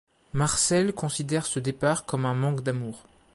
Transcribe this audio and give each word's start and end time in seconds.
Marcelle 0.33 0.93
considère 0.93 1.45
ce 1.45 1.59
départ 1.59 2.05
comme 2.07 2.25
un 2.25 2.33
manque 2.33 2.63
d'amour. 2.63 3.03